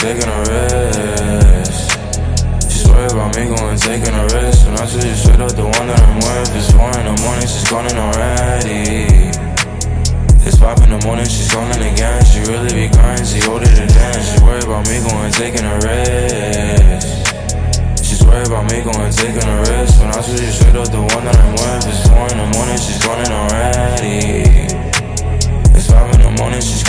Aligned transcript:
taking 0.00 0.32
a. 0.32 1.60
She's 2.72 2.88
worried 2.88 3.12
about 3.12 3.36
me 3.36 3.52
going 3.52 3.76
taking 3.76 4.16
a 4.16 4.24
risk. 4.32 4.64
And 4.64 4.80
I 4.80 4.88
told 4.88 5.04
you 5.04 5.12
straight 5.12 5.44
up 5.44 5.52
the 5.52 5.68
one 5.68 5.86
that 5.92 6.00
I'm 6.00 6.16
with. 6.24 6.56
It's 6.56 6.72
four 6.72 6.88
in 6.96 7.04
the 7.04 7.16
morning, 7.20 7.44
she's 7.44 7.68
calling 7.68 7.92
already. 8.00 9.12
It's 10.40 10.56
five 10.56 10.80
in 10.80 10.96
the 10.96 11.00
morning, 11.04 11.28
she's 11.28 11.52
calling 11.52 11.76
again. 11.76 12.24
She 12.24 12.40
really 12.48 12.72
be 12.72 12.88
crying, 12.88 13.24
she 13.28 13.44
it 13.44 13.76
in. 13.76 13.92
She 14.24 14.40
worried 14.40 14.64
about 14.64 14.88
me 14.88 15.04
going 15.04 15.32
taking 15.36 15.68
a 15.68 15.76
risk. 15.84 17.04
She's 18.00 18.24
worried 18.24 18.48
about 18.48 18.72
me 18.72 18.80
going 18.80 19.12
taking 19.12 19.44
a 19.44 19.56
risk. 19.68 20.00
When 20.00 20.08
I 20.08 20.24
told 20.24 20.40
you 20.40 20.48
straight 20.48 20.80
up 20.80 20.88
the 20.88 21.04
one 21.12 21.24
that 21.28 21.36
I'm 21.36 21.52
with. 21.60 21.92
It's 21.92 22.08
four 22.08 22.24
in 22.24 22.40
the 22.40 22.48
morning, 22.56 22.80
she's 22.80 23.00
calling 23.04 23.28
already. 23.28 24.48
It's 25.76 25.92
five 25.92 26.08
in 26.16 26.24
the 26.24 26.32
morning, 26.40 26.64
she's 26.64 26.79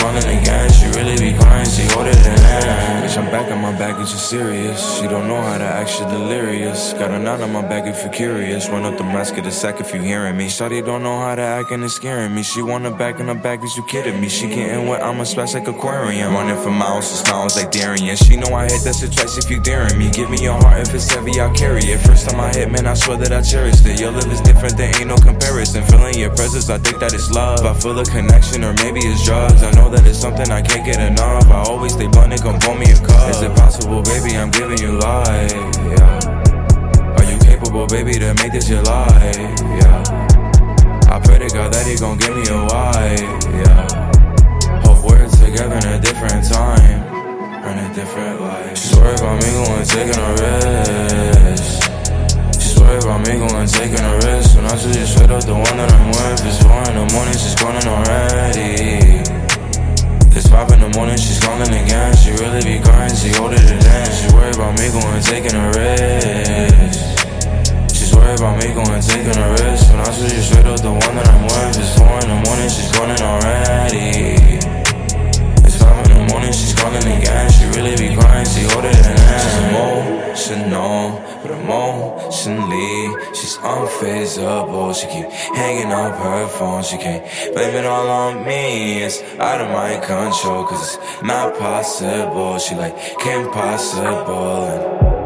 serious. 4.32 4.98
She 4.98 5.06
don't 5.06 5.28
know 5.28 5.40
how 5.40 5.58
to 5.58 5.64
act, 5.64 5.90
she 5.90 6.04
delirious. 6.04 6.92
Got 6.94 7.10
a 7.10 7.18
knot 7.18 7.40
on 7.40 7.52
my 7.52 7.62
back 7.62 7.86
if 7.86 8.02
you're 8.02 8.12
curious. 8.12 8.68
Run 8.68 8.84
up 8.84 8.96
the 8.96 9.04
mask, 9.04 9.34
get 9.34 9.46
a 9.46 9.50
sack 9.50 9.80
if 9.80 9.92
you're 9.92 10.02
hearing 10.02 10.36
me. 10.36 10.46
Shawty 10.46 10.84
don't 10.84 11.02
know 11.02 11.18
how 11.18 11.34
to 11.34 11.42
act 11.42 11.70
and 11.70 11.84
it's 11.84 11.94
scaring 11.94 12.34
me. 12.34 12.42
She 12.42 12.62
wanna 12.62 12.90
back 12.90 13.20
in 13.20 13.26
the 13.26 13.34
back, 13.34 13.62
is 13.62 13.76
you 13.76 13.84
kidding 13.84 14.20
me? 14.20 14.28
She 14.28 14.48
getting 14.48 14.88
wet, 14.88 15.02
I'ma 15.02 15.24
splash 15.24 15.54
like 15.54 15.68
aquarium. 15.68 16.32
Running 16.34 16.56
for 16.62 16.70
miles, 16.70 17.10
it 17.12 17.24
smiles 17.26 17.56
like 17.56 17.70
Darian. 17.70 18.16
She 18.16 18.36
know 18.36 18.54
I 18.54 18.64
hit 18.64 18.82
that 18.84 18.96
shit 18.96 19.12
twice 19.12 19.36
if 19.36 19.50
you're 19.50 19.62
daring 19.62 19.98
me. 19.98 20.10
Give 20.10 20.30
me 20.30 20.38
your 20.42 20.54
heart 20.54 20.88
if 20.88 20.94
it's 20.94 21.10
heavy, 21.12 21.38
I'll 21.40 21.54
carry 21.54 21.82
it. 21.82 21.98
First 22.06 22.30
time 22.30 22.40
I 22.40 22.50
hit, 22.50 22.70
man, 22.70 22.86
I 22.86 22.94
swear 22.94 23.16
that 23.18 23.32
I 23.32 23.42
cherished 23.42 23.84
it. 23.86 24.00
Your 24.00 24.12
love 24.12 24.30
is 24.32 24.40
different, 24.40 24.76
there 24.76 24.92
ain't 24.96 25.08
no 25.08 25.16
comparison. 25.16 25.82
Feeling 25.84 26.18
your 26.18 26.30
presence, 26.30 26.70
I 26.70 26.78
think 26.78 27.00
that 27.00 27.12
it's 27.12 27.30
love. 27.30 27.66
I 27.66 27.74
feel 27.74 27.98
a 27.98 28.04
connection, 28.04 28.64
or 28.64 28.72
maybe 28.74 29.00
it's 29.00 29.24
drugs. 29.24 29.62
I 29.62 29.70
know 29.72 29.90
that 29.90 30.06
it's 30.06 30.18
something 30.18 30.50
I 30.50 30.62
can't 30.62 30.84
get 30.86 31.00
enough. 31.00 31.50
I 31.50 31.62
always 31.68 31.92
stay 31.94 32.06
blunt 32.06 32.32
and 32.32 32.40
come 32.40 32.58
pour 32.60 32.78
me 32.78 32.86
a 32.90 32.96
cup. 32.96 33.30
Is 33.30 33.42
it 33.42 33.54
possible, 33.56 33.81
baby? 33.82 34.36
I'm 34.36 34.50
giving 34.50 34.78
you 34.78 34.98
life. 34.98 35.52
Yeah. 35.52 37.16
Are 37.18 37.24
you 37.24 37.38
capable, 37.40 37.86
baby, 37.86 38.12
to 38.14 38.34
make 38.34 38.52
this 38.52 38.68
your 38.68 38.82
life? 38.82 39.36
Yeah. 39.36 40.02
I 41.08 41.20
pray 41.22 41.38
to 41.38 41.48
God 41.48 41.72
that 41.72 41.86
He 41.86 41.96
gon' 41.96 42.18
give 42.18 42.34
me 42.34 42.44
a 42.48 42.62
wife. 42.70 43.20
Yeah. 43.60 44.82
Hope 44.86 45.04
we're 45.04 45.28
together 45.28 45.76
in 45.76 45.86
a 45.94 46.00
different 46.00 46.46
time, 46.48 47.02
in 47.66 47.78
a 47.78 47.94
different 47.94 48.40
life. 48.40 48.78
She's 48.78 48.94
worried 48.96 49.18
about 49.18 49.42
me 49.42 49.50
going 49.50 49.84
taking 49.84 50.18
a 50.18 50.30
risk. 50.40 51.82
She's 52.60 52.78
worried 52.78 53.02
about 53.02 53.20
me 53.26 53.32
going 53.38 53.66
taking 53.68 54.04
a 54.04 54.14
risk. 54.16 54.56
When 54.56 54.66
I 54.66 54.76
told 54.76 54.94
you 54.94 55.06
straight 55.06 55.30
up 55.30 55.44
the 55.44 55.54
one 55.54 55.76
that 55.76 55.92
I'm 55.92 56.08
with. 56.08 56.46
It's 56.46 56.62
four 56.62 56.82
in 56.86 56.94
the 56.96 57.06
morning, 57.12 57.34
she's 57.34 57.54
calling 57.54 57.86
already. 57.86 58.31
Me 64.82 64.90
going 64.90 65.22
taking 65.22 65.54
a 65.54 65.66
risk. 65.68 66.98
She's 67.94 68.12
worried 68.14 68.38
about 68.38 68.58
me 68.58 68.74
going 68.74 69.00
taking 69.00 69.38
a 69.38 69.50
risk. 69.50 69.90
When 69.90 70.00
I 70.00 70.10
you 70.34 70.42
straight 70.42 70.66
up 70.66 70.80
the 70.80 70.90
one 70.90 71.14
that 71.14 71.28
I'm 71.28 71.42
with. 71.44 71.78
It's 71.78 71.96
four 71.96 72.18
in 72.18 72.28
the 72.28 72.38
morning, 72.46 72.68
she's 72.68 72.90
calling 72.90 73.20
already. 73.20 74.21
But 81.42 81.50
emotionally, 81.50 83.14
she's 83.34 83.56
unfazable. 83.58 84.94
She 84.94 85.06
keep 85.08 85.28
hanging 85.56 85.92
up 85.92 86.16
her 86.16 86.46
phone. 86.48 86.82
She 86.84 86.96
can't 86.96 87.22
blame 87.52 87.74
it 87.74 87.84
all 87.84 88.08
on 88.08 88.44
me. 88.46 89.02
It's 89.02 89.20
out 89.38 89.60
of 89.60 89.70
my 89.70 89.96
control, 89.98 90.64
cause 90.64 90.96
it's 90.96 91.22
not 91.22 91.58
possible. 91.58 92.58
She 92.58 92.74
like, 92.74 92.96
impossible. 93.26 94.64
And 94.64 95.21